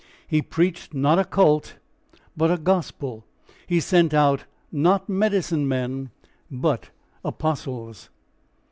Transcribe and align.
He 0.27 0.41
preached 0.41 0.95
not 0.95 1.19
a 1.19 1.23
cult 1.23 1.75
but 2.35 2.49
a 2.49 2.57
gospel; 2.57 3.23
he 3.67 3.79
sent 3.79 4.15
out 4.15 4.45
not 4.71 5.07
medicine 5.07 5.67
men 5.67 6.09
but 6.49 6.89
apostles. 7.23 8.09